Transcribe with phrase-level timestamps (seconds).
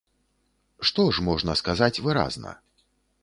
[0.89, 2.57] Што ж можна сказаць выразна?